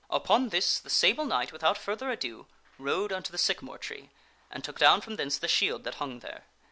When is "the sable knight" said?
0.79-1.51